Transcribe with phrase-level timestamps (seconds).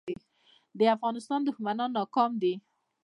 [0.77, 2.53] د افغانستان دښمنان ناکام دي